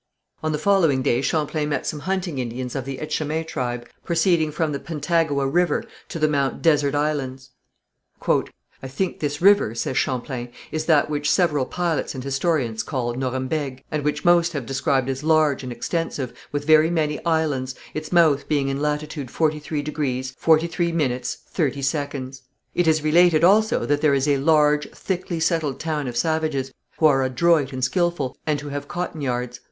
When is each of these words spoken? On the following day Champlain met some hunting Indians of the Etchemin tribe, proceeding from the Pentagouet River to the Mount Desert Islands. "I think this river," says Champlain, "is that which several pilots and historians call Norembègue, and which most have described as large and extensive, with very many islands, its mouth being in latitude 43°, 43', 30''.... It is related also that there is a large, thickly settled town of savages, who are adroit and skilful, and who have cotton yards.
On 0.41 0.51
the 0.51 0.57
following 0.57 1.03
day 1.03 1.21
Champlain 1.21 1.69
met 1.69 1.85
some 1.85 1.99
hunting 1.99 2.39
Indians 2.39 2.75
of 2.75 2.85
the 2.85 2.97
Etchemin 2.97 3.45
tribe, 3.45 3.87
proceeding 4.03 4.51
from 4.51 4.71
the 4.71 4.79
Pentagouet 4.79 5.53
River 5.53 5.83
to 6.09 6.17
the 6.17 6.27
Mount 6.27 6.63
Desert 6.63 6.95
Islands. 6.95 7.51
"I 8.27 8.87
think 8.87 9.19
this 9.19 9.43
river," 9.43 9.75
says 9.75 9.95
Champlain, 9.99 10.49
"is 10.71 10.85
that 10.87 11.07
which 11.07 11.29
several 11.29 11.67
pilots 11.67 12.15
and 12.15 12.23
historians 12.23 12.81
call 12.81 13.13
Norembègue, 13.15 13.83
and 13.91 14.03
which 14.03 14.25
most 14.25 14.53
have 14.53 14.65
described 14.65 15.07
as 15.07 15.21
large 15.23 15.61
and 15.61 15.71
extensive, 15.71 16.33
with 16.51 16.65
very 16.65 16.89
many 16.89 17.23
islands, 17.23 17.75
its 17.93 18.11
mouth 18.11 18.47
being 18.47 18.69
in 18.69 18.79
latitude 18.81 19.27
43°, 19.27 20.33
43', 20.35 20.91
30''.... 20.93 22.41
It 22.73 22.87
is 22.87 23.03
related 23.03 23.43
also 23.43 23.85
that 23.85 24.01
there 24.01 24.15
is 24.15 24.27
a 24.27 24.37
large, 24.37 24.89
thickly 24.93 25.39
settled 25.39 25.79
town 25.79 26.07
of 26.07 26.17
savages, 26.17 26.73
who 26.97 27.05
are 27.05 27.21
adroit 27.21 27.71
and 27.71 27.83
skilful, 27.83 28.35
and 28.47 28.61
who 28.61 28.69
have 28.69 28.87
cotton 28.87 29.21
yards. 29.21 29.59